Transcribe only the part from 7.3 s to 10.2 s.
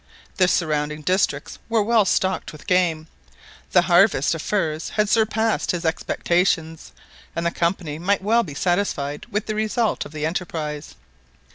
and the Company might well be satisfied with the result of